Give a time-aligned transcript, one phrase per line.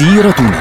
[0.00, 0.60] سيرتنا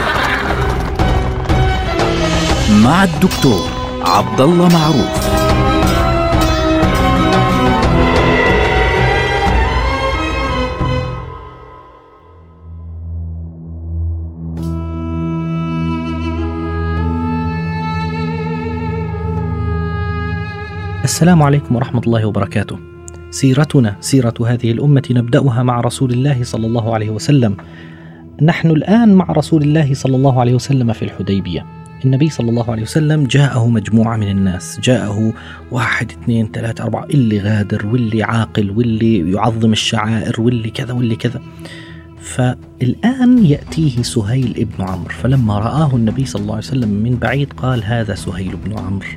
[2.84, 3.70] مع الدكتور
[4.02, 5.30] عبد الله معروف
[21.04, 22.80] السلام عليكم ورحمة الله وبركاته.
[23.32, 27.58] سيرتنا سيرة هذه الأمة نبدأها مع رسول الله صلى الله عليه وسلم.
[28.42, 31.66] نحن الآن مع رسول الله صلى الله عليه وسلم في الحديبية.
[32.06, 35.34] النبي صلى الله عليه وسلم جاءه مجموعة من الناس جاءه
[35.72, 41.42] واحد اثنين ثلاثة أربعة اللي غادر واللي عاقل واللي يعظم الشعائر واللي كذا واللي كذا
[42.22, 47.84] فالآن يأتيه سهيل ابن عمرو فلما رآه النبي صلى الله عليه وسلم من بعيد قال
[47.84, 49.08] هذا سهيل بن عمرو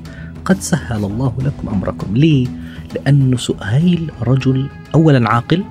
[0.45, 2.46] قد سهل الله لكم أمركم، ليه؟
[2.95, 5.64] لأنه سهيل رجل اولا عاقل،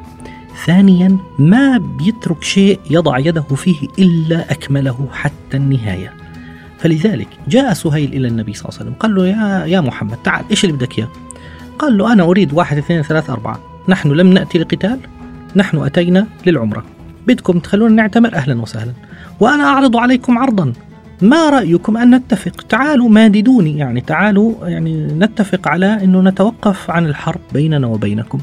[0.65, 6.13] ثانيا ما بيترك شيء يضع يده فيه إلا أكمله حتى النهاية.
[6.79, 10.45] فلذلك جاء سهيل إلى النبي صلى الله عليه وسلم، قال له يا يا محمد تعال
[10.51, 11.07] إيش اللي بدك إياه؟
[11.79, 14.99] قال له أنا أريد واحد اثنين ثلاثة أربعة، نحن لم نأتي لقتال،
[15.55, 16.83] نحن أتينا للعمرة،
[17.27, 18.93] بدكم تخلونا نعتمر أهلا وسهلا،
[19.39, 20.73] وأنا أعرض عليكم عرضا.
[21.21, 23.77] ما رأيكم أن نتفق؟ تعالوا ماددوني.
[23.77, 28.39] يعني تعالوا يعني نتفق على أنه نتوقف عن الحرب بيننا وبينكم.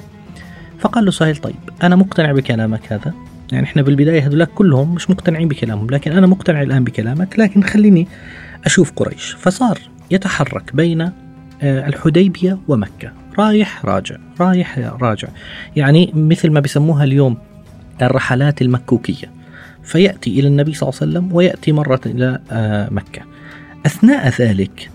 [0.78, 3.14] فقال له سهيل طيب أنا مقتنع بكلامك هذا.
[3.52, 8.08] يعني إحنا بالبداية هذولاك كلهم مش مقتنعين بكلامهم لكن أنا مقتنع الآن بكلامك لكن خليني
[8.64, 9.36] أشوف قريش.
[9.40, 9.78] فصار
[10.10, 11.12] يتحرك بين آه،
[11.62, 13.12] الحديبية ومكة.
[13.38, 14.16] رايح راجع.
[14.40, 15.28] رايح راجع.
[15.76, 17.38] يعني مثل ما بيسموها اليوم
[18.02, 19.30] الرحلات المكوكية.
[19.82, 23.22] فيأتي إلى النبي صلى الله عليه وسلم ويأتي مرة إلى آه، مكة.
[23.86, 24.90] أثناء ذلك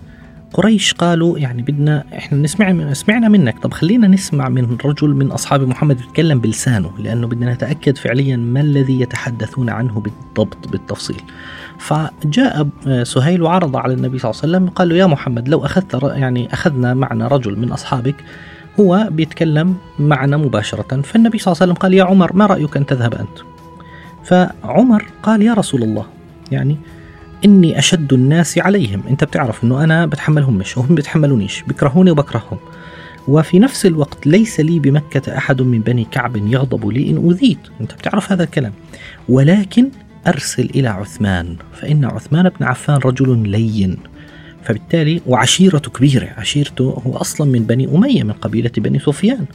[0.54, 5.62] قريش قالوا يعني بدنا إحنا نسمع سمعنا منك طب خلينا نسمع من رجل من أصحاب
[5.62, 11.22] محمد يتكلم بلسانه لأنه بدنا نتأكد فعليا ما الذي يتحدثون عنه بالضبط بالتفصيل.
[11.78, 15.66] فجاء آه، سهيل وعرض على النبي صلى الله عليه وسلم قال له يا محمد لو
[15.66, 18.16] أخذت يعني أخذنا معنا رجل من أصحابك
[18.80, 22.86] هو بيتكلم معنا مباشرة فالنبي صلى الله عليه وسلم قال يا عمر ما رأيك أن
[22.86, 23.40] تذهب أنت؟
[24.24, 26.06] فعمر قال يا رسول الله
[26.52, 26.78] يعني
[27.46, 29.04] إني أشد الناس عليهم.
[29.10, 32.58] أنت بتعرف أنه أنا بتحملهم مش وهم بيتحملونيش بكرهوني وبكرههم.
[33.28, 37.94] وفي نفس الوقت ليس لي بمكة أحد من بني كعب يغضب لي إن أوذيت أنت
[37.94, 38.74] بتعرف هذا الكلام.
[39.30, 39.90] ولكن
[40.28, 43.98] أرسل إلى عثمان فإن عثمان بن عفان رجل لين.
[44.64, 46.30] فبالتالي وعشيرته كبيرة.
[46.38, 49.46] عشيرته هو أصلا من بني أمية من قبيلة بني سفيان.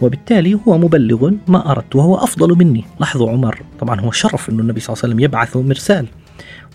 [0.00, 2.84] وبالتالي هو مبلغ ما أردت وهو أفضل مني.
[3.00, 3.62] لاحظوا عمر.
[3.80, 6.06] طبعا هو شرف أنه النبي صلى الله عليه وسلم يبعث مرسال.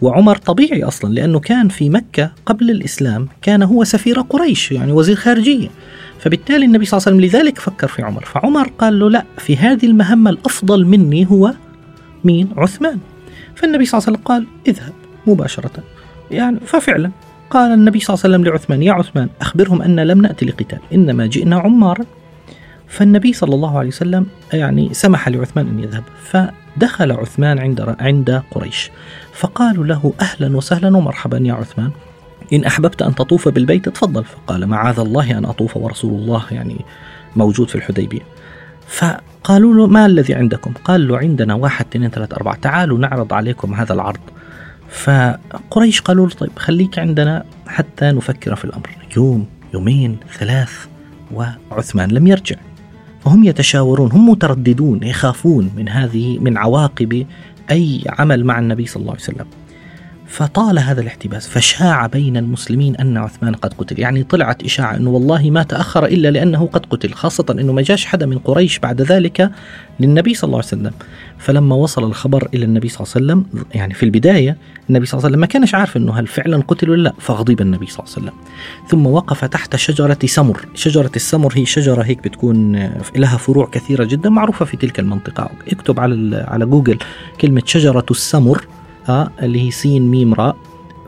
[0.02, 5.16] وعمر طبيعي أصلا لأنه كان في مكة قبل الإسلام كان هو سفير قريش يعني وزير
[5.16, 5.68] خارجية.
[6.20, 8.26] فبالتالي النبي صلى الله عليه وسلم لذلك فكر في عمر.
[8.26, 11.54] فعمر قال له لا في هذه المهمة الأفضل مني هو
[12.24, 12.98] مين؟ عثمان.
[13.56, 14.94] فالنبي صلى الله عليه وسلم قال اذهب
[15.28, 15.84] مباشرة.
[16.32, 17.12] يعني ففعلا
[17.50, 21.26] قال النبي صلى الله عليه وسلم لعثمان يا عثمان أخبرهم أن لم نأتي لقتال إنما
[21.26, 22.06] جئنا عمارا.
[22.88, 26.04] فالنبي صلى الله عليه وسلم يعني سمح لعثمان أن يذهب.
[26.78, 28.92] فدخل عثمان عند عند قريش.
[29.34, 31.92] فقالوا له أهلا وسهلا ومرحبا يا عثمان.
[32.54, 34.24] إن أحببت أن تطوف بالبيت تفضل.
[34.24, 36.86] فقال معاذ الله أن أطوف ورسول الله يعني
[37.36, 38.22] موجود في الحديبية.
[38.88, 42.56] فقالوا له ما الذي عندكم؟ قال له عندنا واحد اثنين ثلاثة أربعة.
[42.56, 44.20] تعالوا نعرض عليكم هذا العرض.
[44.90, 48.90] فقريش قالوا له طيب خليك عندنا حتى نفكر في الأمر.
[49.18, 50.86] يوم يومين ثلاث
[51.32, 52.56] وعثمان لم يرجع.
[53.28, 57.26] فهم يتشاورون هم مترددون يخافون من هذه من عواقب
[57.72, 59.46] أي عمل مع النبي صلى الله عليه وسلم.
[60.28, 64.00] فطال هذا الاحتباس فشاع بين المسلمين أن عثمان قد قتل.
[64.00, 68.06] يعني طلعت إشاعة أنه والله ما تأخر إلا لأنه قد قتل خاصة أنه ما جاش
[68.06, 69.52] حدا من قريش بعد ذلك
[70.00, 70.92] للنبي صلى الله عليه وسلم.
[71.38, 74.58] فلما وصل الخبر إلى النبي صلى الله عليه وسلم يعني في البداية
[74.90, 77.62] النبي صلى الله عليه وسلم ما كانش عارف أنه هل فعلا قتل ولا لا فغضب
[77.62, 78.40] النبي صلى الله عليه وسلم.
[78.90, 80.66] ثم وقف تحت شجرة سمر.
[80.76, 85.50] شجرة السمر هي شجرة هيك بتكون لها فروع كثيرة جدا معروفة في تلك المنطقة.
[85.72, 86.98] اكتب على على جوجل
[87.42, 88.68] كلمة شجرة السمر.
[89.42, 90.56] اللي هي سين ميم راء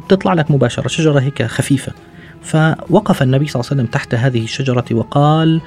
[0.06, 1.92] بتطلع لك مباشرة شجرة هيك خفيفة.
[2.42, 5.62] فوقف النبي صلى الله عليه وسلم تحت هذه الشجرة وقال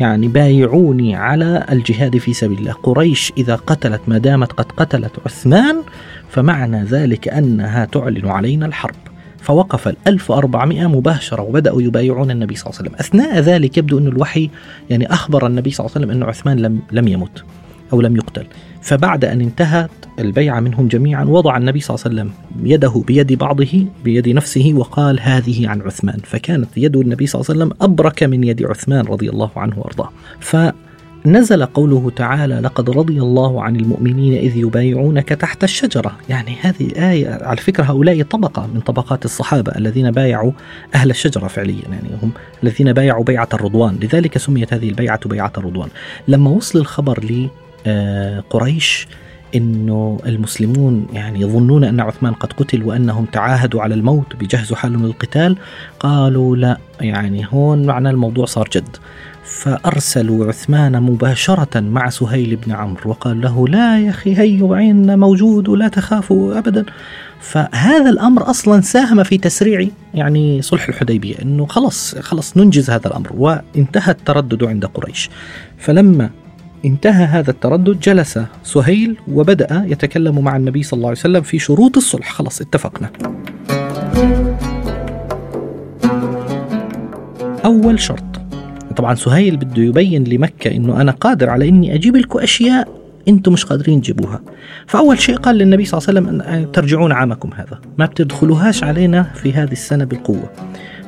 [0.00, 2.72] يعني بايعوني على الجهاد في سبيل الله.
[2.72, 5.82] قريش إذا قتلت ما دامت قد قتلت عثمان
[6.30, 8.94] فمعنى ذلك أنها تعلن علينا الحرب.
[9.40, 13.00] فوقف ال 1400 مباشرة وبدأوا يبايعون النبي صلى الله عليه وسلم.
[13.00, 14.50] أثناء ذلك يبدو أن الوحي
[14.90, 17.44] يعني أخبر النبي صلى الله عليه وسلم أن عثمان لم, لم يمت.
[17.92, 18.46] أو لم يقتل.
[18.82, 22.32] فبعد أن انتهت البيعة منهم جميعا وضع النبي صلى الله عليه وسلم
[22.70, 26.18] يده بيد بعضه بيد نفسه وقال هذه عن عثمان.
[26.24, 30.10] فكانت يد النبي صلى الله عليه وسلم أبرك من يد عثمان رضي الله عنه وأرضاه.
[31.26, 36.16] نزل قوله تعالى لقد رضي الله عن المؤمنين إذ يبايعونك تحت الشجرة.
[36.28, 40.52] يعني هذه آية على فكرة هؤلاء طبقة من طبقات الصحابة الذين بايعوا
[40.94, 41.82] أهل الشجرة فعليا.
[41.90, 42.30] يعني هم
[42.62, 43.98] الذين بايعوا بيعة الرضوان.
[44.02, 45.88] لذلك سميت هذه البيعة بيعة الرضوان.
[46.28, 47.24] لما وصل الخبر
[47.86, 49.08] لقريش
[49.54, 55.56] إنه المسلمون يعني يظنون أن عثمان قد قتل وأنهم تعاهدوا على الموت بيجهزوا حالهم للقتال
[56.00, 58.96] قالوا لا يعني هون معنى الموضوع صار جد.
[59.44, 65.68] فأرسلوا عثمان مباشرة مع سهيل بن عمرو وقال له لا يا أخي هيو عين موجود
[65.68, 66.84] ولا تخافوا أبدا.
[67.40, 73.30] فهذا الأمر أصلا ساهم في تسريع يعني صلح الحديبية أنه خلص خلص ننجز هذا الأمر
[73.34, 75.30] وانتهى التردد عند قريش.
[75.78, 76.30] فلما
[76.86, 81.96] انتهى هذا التردد جلس سهيل وبدأ يتكلم مع النبي صلى الله عليه وسلم في شروط
[81.96, 82.32] الصلح.
[82.32, 83.10] خلاص اتفقنا.
[87.64, 88.24] أول شرط.
[88.96, 92.88] طبعا سهيل بده يبين لمكة إنه أنا قادر على إني أجيب لكم أشياء
[93.28, 94.40] أنتم مش قادرين تجيبوها.
[94.86, 97.80] فأول شيء قال للنبي صلى الله عليه وسلم أن ترجعون عامكم هذا.
[97.98, 100.50] ما بتدخلوهاش علينا في هذه السنة بالقوة.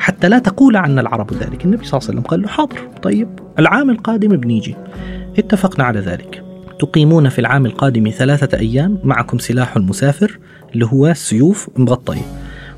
[0.08, 1.64] حتى لا تقول عنا العرب ذلك.
[1.64, 3.28] النبي صلى الله عليه وسلم قال له حاضر طيب
[3.58, 4.76] العام القادم بنيجي.
[5.38, 6.44] اتفقنا على ذلك.
[6.78, 10.38] تقيمون في العام القادم ثلاثة أيام معكم سلاح المسافر
[10.74, 12.22] اللي هو سيوف مغطية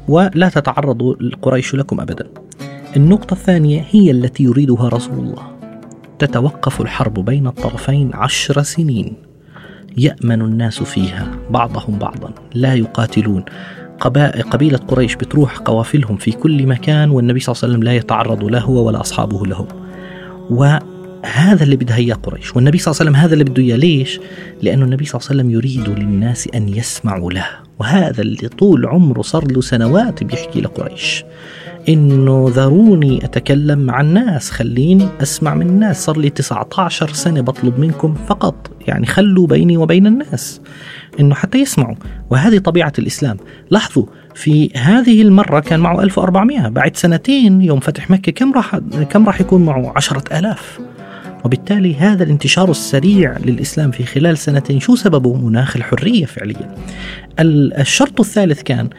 [0.09, 2.27] ولا تتعرضوا قريش لكم أبدا.
[2.97, 5.43] النقطة الثانية هي التي يريدها رسول الله.
[6.19, 9.17] تتوقف الحرب بين الطرفين عشر سنين.
[9.97, 12.33] يأمن الناس فيها بعضهم بعضا.
[12.55, 13.45] لا يقاتلون.
[14.01, 18.61] قبيلة قريش بتروح قوافلهم في كل مكان والنبي صلى الله عليه وسلم لا يتعرض له
[18.61, 19.67] هو ولا أصحابه لهم
[20.51, 22.57] وهذا اللي بدها إياه قريش.
[22.57, 23.77] والنبي صلى الله عليه وسلم هذا اللي بده إياه.
[23.77, 24.21] ليش؟
[24.63, 27.47] لأنه النبي صلى الله عليه وسلم يريد للناس أن يسمعوا له.
[27.79, 31.25] وهذا اللي طول عمره صار له سنوات بيحكي لقريش.
[31.89, 36.05] إنه ذروني أتكلم مع الناس خليني أسمع من الناس.
[36.05, 38.71] صار لي 19 سنة بطلب منكم فقط.
[38.89, 40.61] يعني خلوا بيني وبين الناس.
[41.21, 41.97] إنه حتى يسمعوا.
[42.31, 43.37] وهذه طبيعة الإسلام.
[43.71, 48.77] لاحظوا في هذه المرة كان معه 1400 بعد سنتين يوم فتح مكة كم راح
[49.11, 50.81] كم راح يكون معه؟ 10000
[51.45, 56.75] وبالتالي هذا الانتشار السريع للإسلام في خلال سنتين شو سببه؟ مناخ الحرية فعليا.
[57.41, 58.91] الشرط الثالث كان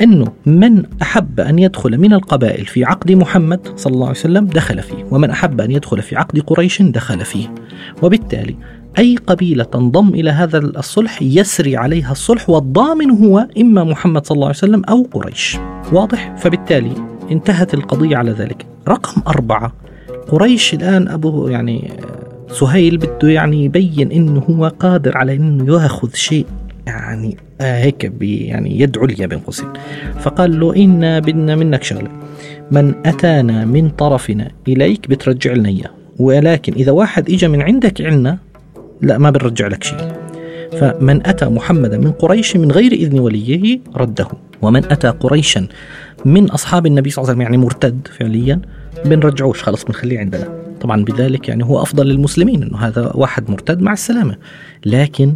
[0.00, 4.82] أنه من أحب أن يدخل من القبائل في عقد محمد صلى الله عليه وسلم دخل
[4.82, 5.04] فيه.
[5.10, 7.54] ومن أحب أن يدخل في عقد قريش دخل فيه.
[8.02, 8.56] وبالتالي
[8.98, 14.46] أي قبيلة تنضم إلى هذا الصلح يسري عليها الصلح والضامن هو إما محمد صلى الله
[14.46, 15.58] عليه وسلم أو قريش.
[15.92, 16.92] واضح؟ فبالتالي
[17.30, 18.66] انتهت القضية على ذلك.
[18.88, 19.72] رقم أربعة
[20.28, 21.90] قريش الآن أبو يعني
[22.50, 26.46] سهيل بده يعني يبين انه هو قادر على إنه يأخذ شيء
[26.86, 29.68] يعني هيك يعني يد عليا بين قوسين.
[30.20, 32.10] فقال له إنا بدنا منك شغلة.
[32.70, 35.90] من أتانا من طرفنا إليك بترجع لنا إياه.
[36.18, 38.38] ولكن إذا واحد إجا من عندك عنا
[39.02, 40.12] لا ما بنرجع لك شيء.
[40.80, 44.28] فمن أتى محمدا من قريش من غير إذن وليه رده.
[44.62, 45.66] ومن أتى قريشا
[46.24, 48.60] من أصحاب النبي صلى الله عليه وسلم يعني مرتد فعليا
[49.04, 50.48] بنرجعوش خلص بنخليه عندنا.
[50.80, 54.36] طبعا بذلك يعني هو أفضل للمسلمين أنه هذا واحد مرتد مع السلامة.
[54.86, 55.34] لكن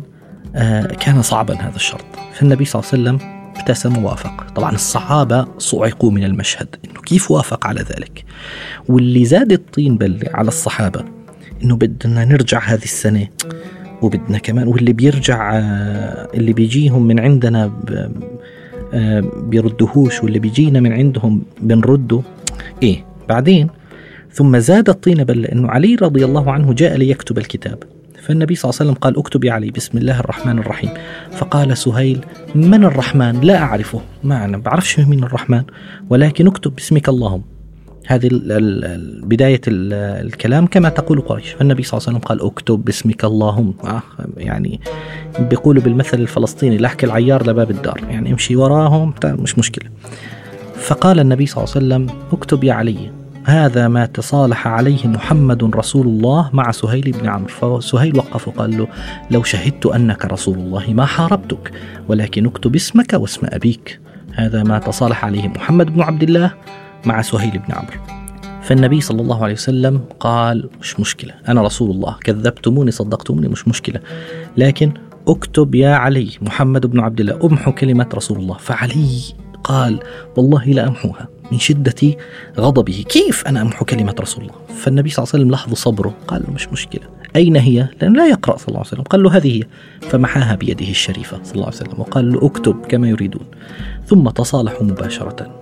[0.57, 2.05] آه، كان صعبا هذا الشرط.
[2.35, 4.51] فالنبي صلى الله عليه وسلم ابتسم ووافق.
[4.55, 8.25] طبعا الصحابة صعقوا من المشهد إنه كيف وافق على ذلك؟
[8.89, 11.05] واللي زاد الطين بلة على الصحابة
[11.65, 13.29] إنه بدنا نرجع هذه السنة.
[14.03, 17.73] وبدنا كمان واللي بيرجع آه، اللي بيجيهم من عندنا
[18.95, 22.21] آه، بيردهوش واللي بيجينا من عندهم بنرده.
[22.83, 23.69] إيه بعدين
[24.33, 27.79] ثم زاد الطين بلة انه علي رضي الله عنه جاء ليكتب الكتاب.
[28.23, 30.91] فالنبي صلى الله عليه وسلم قال اكتب يا علي بسم الله الرحمن الرحيم.
[31.31, 34.01] فقال سهيل من الرحمن؟ لا أعرفه.
[34.25, 35.63] ما أنا بعرفش مين الرحمن
[36.11, 37.43] ولكن اكتب باسمك اللهم.
[38.07, 38.29] هذه
[39.23, 41.51] بداية الكلام كما تقول قريش.
[41.51, 43.75] فالنبي صلى الله عليه وسلم قال اكتب باسمك اللهم.
[43.85, 44.03] آه
[44.37, 44.81] يعني
[45.39, 48.01] بيقولوا بالمثل الفلسطيني لحك العيار لباب الدار.
[48.11, 49.91] يعني امشي وراهم مش مشكلة.
[50.77, 53.11] فقال النبي صلى الله عليه وسلم اكتب يا علي
[53.45, 57.79] هذا ما تصالح عليه محمد رسول الله مع سهيل بن عمرو.
[57.81, 58.89] فسهيل وقف وقال له
[59.31, 61.73] لو شهدت أنك رسول الله ما حاربتك
[62.09, 64.01] ولكن اكتب اسمك واسم أبيك.
[64.35, 66.53] هذا ما تصالح عليه محمد بن عبد الله
[67.07, 68.23] مع سهيل بن عمرو.
[68.63, 74.01] فالنبي صلى الله عليه وسلم قال مش مشكلة أنا رسول الله كذبتموني صدقتموني مش مشكلة
[74.57, 74.93] لكن
[75.29, 78.57] اكتب يا علي محمد بن عبد الله أمحو كلمة رسول الله.
[78.57, 79.21] فعلي
[79.65, 80.01] قال
[80.37, 82.17] والله لا أمحوها من شدة
[82.59, 86.43] غضبه كيف أنا أمحو كلمة رسول الله؟ فالنبي صلى الله عليه وسلم لاحظ صبره قال
[86.55, 87.03] مش مشكلة
[87.37, 89.63] أين هي؟ لأن لا يقرأ صلى الله عليه وسلم قال له هذه هي.
[90.11, 93.43] فمحاها بيده الشريفة صلى الله عليه وسلم وقال له أكتب كما يريدون.
[94.07, 95.59] ثم تصالحوا مباشرة.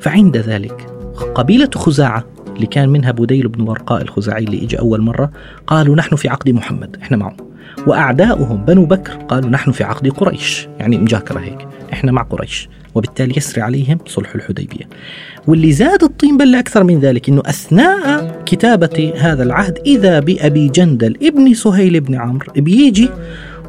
[0.00, 0.86] فعند ذلك
[1.34, 2.24] قبيلة خزاعة
[2.56, 5.30] اللي كان منها بديل بن ورقاء الخزاعي اللي اجى أول مرة
[5.66, 7.36] قالوا نحن في عقد محمد إحنا معه.
[7.86, 10.68] وأعداؤهم بنو بكر قالوا نحن في عقد قريش.
[10.78, 12.68] يعني مجاكره هيك إحنا مع قريش.
[12.94, 14.88] وبالتالي يسري عليهم صلح الحديبية.
[15.46, 21.16] واللي زاد الطين بلة أكثر من ذلك أنه أثناء كتابة هذا العهد إذا بأبي جندل
[21.22, 23.08] ابن سهيل بن عمرو بيجي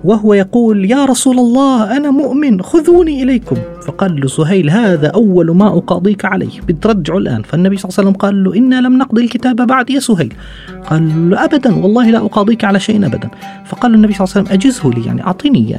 [0.03, 3.55] وهو يقول يا رسول الله أنا مؤمن خذوني إليكم.
[3.85, 6.61] فقال له سهيل هذا أول ما أقاضيك عليه.
[6.67, 7.41] بترجعه الآن.
[7.41, 9.89] فالنبي صلى الله عليه وسلم قال له إنا لم نقضي الكتاب بعد.
[9.89, 10.33] يا سهيل.
[10.89, 13.29] قال له أبدا والله لا أقاضيك على شيء أبدا.
[13.65, 15.69] فقال له النبي صلى الله عليه وسلم أجزه لي يعني أعطيني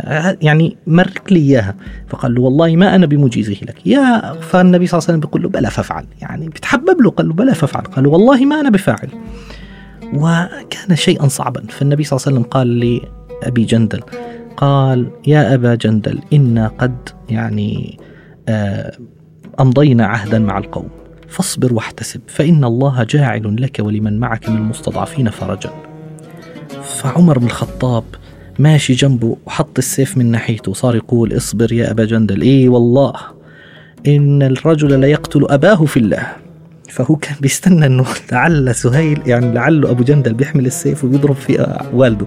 [0.43, 1.75] يعني مرك لي إياها.
[2.09, 3.87] فقال له والله ما أنا بمجيزه لك.
[3.87, 6.05] يا فالنبي صلى الله عليه وسلم بيقول له بلا فافعل.
[6.21, 7.83] يعني بتحبب له قال له بلا فافعل.
[7.83, 9.09] قال له والله ما أنا بفاعل.
[10.15, 11.63] وكان شيئا صعبا.
[11.69, 13.01] فالنبي صلى الله عليه وسلم قال لي
[13.49, 14.01] أبي جندل.
[14.57, 17.99] قال يا أبا جندل إنا قد يعني
[18.49, 18.97] آه،
[19.61, 20.89] أمضينا عهدا مع القوم.
[21.29, 25.71] فاصبر واحتسب فإن الله جاعل لك ولمن معك من المستضعفين فرجا.
[26.83, 28.05] فعمر بن الخطاب
[28.59, 32.43] ماشي جنبه وحط السيف من ناحيته وصار يقول اصبر يا أبا جندل.
[32.43, 33.13] إيه والله
[34.07, 36.27] إن الرجل لا يقتل أباه في الله.
[36.93, 42.27] فهو كان بيستنى إنه لعل سهيل يعني لعله أبو جندل بيحمل السيف وبيضرب في والده.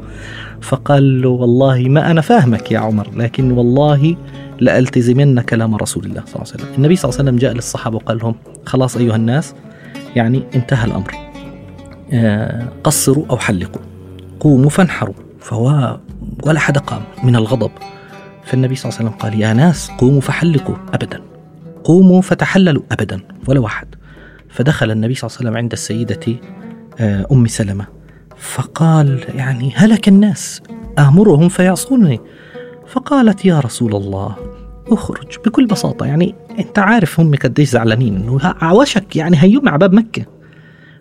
[0.62, 4.16] فقال له والله ما أنا فاهمك يا عمر لكن والله
[4.60, 6.76] لألتزمن كلام رسول الله صلى الله عليه وسلم.
[6.78, 9.56] النبي صلى الله عليه وسلم جاء للصحابة وقال لهم خلاص أيها الناس
[10.16, 11.12] يعني انتهى الأمر.
[12.14, 13.82] آه، قصروا أو حلقوا.
[14.40, 15.16] قوموا فانحروا.
[15.40, 15.98] فهو
[16.44, 17.72] ولا حدا قام من الغضب.
[18.44, 21.22] فالنبي صلى الله عليه وسلم قال يا ناس قوموا فحلقوا أبدا.
[21.84, 23.88] قوموا فتحللوا أبدا ولا واحد.
[24.56, 26.40] فدخل النبي صلى الله عليه وسلم عند السيدة
[27.00, 27.86] آه، أم سلمة.
[28.38, 30.62] فقال يعني هلك الناس
[31.00, 32.20] آمرهم فيعصونني.
[32.88, 34.36] فقالت يا رسول الله
[34.88, 36.06] اخرج بكل بساطة.
[36.06, 40.26] يعني أنت عارف هم قديش زعلانين إنه عوشك يعني هيوم على باب مكة.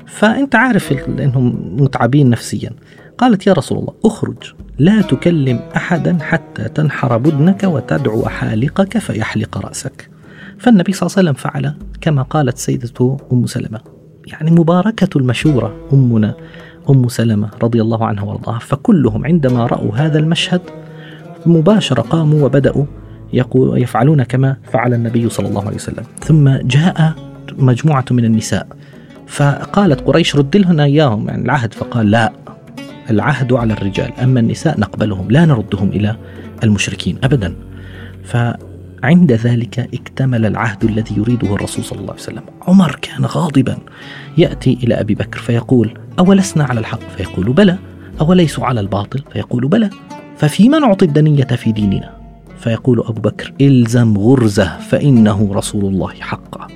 [0.06, 2.70] فأنت عارف إنهم متعبين نفسيا.
[3.18, 4.54] قالت يا رسول الله اخرج.
[4.78, 10.13] لا تكلم احدا حتى تنحر بدنك وتدعو حالقك فيحلق رأسك.
[10.64, 13.80] فالنبي صلى الله عليه وسلم فعل كما قالت سيدته أم سلمة.
[14.26, 16.35] يعني مباركة المشوره أمنا
[16.90, 18.59] أم سلمة رضي الله عنها وارضاها.
[18.59, 20.61] فكلهم عندما رأوا هذا المشهد
[21.47, 22.85] مباشرة قاموا وبدأوا
[23.56, 26.04] يفعلون كما فعل النبي صلى الله عليه وسلم.
[26.21, 27.14] ثم جاء
[27.59, 28.66] مجموعة من النساء.
[29.26, 31.75] فقالت قريش رد لنا إياهم يعني العهد.
[31.75, 32.33] فقال لا
[33.11, 34.12] العهد على الرجال.
[34.23, 36.16] أما النساء نقبلهم لا نردهم إلى
[36.64, 37.54] المشركين أبدا.
[39.04, 42.42] فعند ذلك اكتمل العهد الذي يريده الرسول صلى الله عليه وسلم.
[42.62, 43.78] عمر كان غاضبا.
[44.38, 47.78] يأتي إلى أبي بكر فيقول أولسنا على الحق؟ فيقول بلى.
[48.20, 49.90] أوليسوا على الباطل؟ فيقول بلى.
[50.37, 52.11] ففيما نعطي الدنية في ديننا؟
[52.58, 56.66] فيقول أبو بكر إلزم غرزة فإنه رسول الله حقا.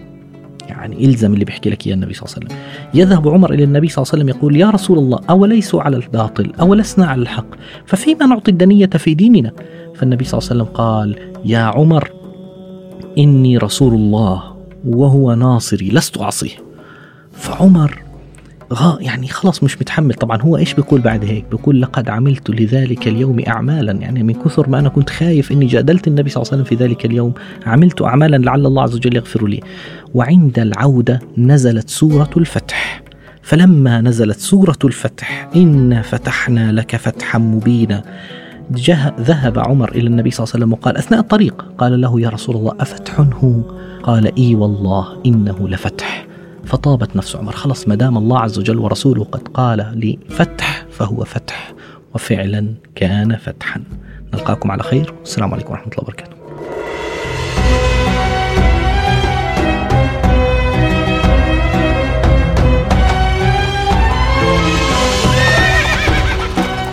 [0.69, 2.59] يعني إلزم اللي بيحكي لك يا النبي صلى الله عليه وسلم.
[2.95, 6.53] يذهب عمر إلى النبي صلى الله عليه وسلم يقول يا رسول الله أوليسوا على الباطل؟
[6.61, 7.55] أولسنا على الحق.
[7.87, 9.53] ففيما نعطي الدنية في ديننا؟
[9.95, 12.18] فالنبي صلى الله عليه وسلم قال يا عمر
[13.19, 14.43] إني رسول الله
[14.85, 16.57] وهو ناصري لست أعصيه.
[17.33, 18.03] فعمر
[18.73, 20.15] غا يعني خلاص مش متحمل.
[20.15, 23.93] طبعا هو إيش بيقول بعد هيك؟ بيقول لقد عملت لذلك اليوم اعمالا.
[23.93, 26.85] يعني من كثر ما أنا كنت خايف إني جادلت النبي صلى الله عليه وسلم في
[26.85, 27.33] ذلك اليوم
[27.67, 29.61] عملت اعمالا لعل الله عز وجل يغفر لي.
[30.15, 33.03] وعند العودة نزلت سورة الفتح.
[33.43, 38.03] فلما نزلت سورة الفتح انا فتحنا لك فتحا مبينا.
[39.21, 42.57] ذهب عمر إلى النبي صلى الله عليه وسلم وقال أثناء الطريق قال له يا رسول
[42.57, 43.61] الله افتح هو
[44.03, 46.27] قال إي والله إنه لفتح.
[46.65, 51.25] فطابت نفس عمر خلص ما دام الله عز وجل ورسوله قد قال لي فتح فهو
[51.25, 51.73] فتح.
[52.15, 53.83] وفعلا كان فتحا.
[54.35, 55.15] نلقاكم على خير.
[55.21, 56.39] والسلام عليكم ورحمة الله وبركاته.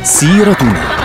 [0.04, 1.05] سيرتنا.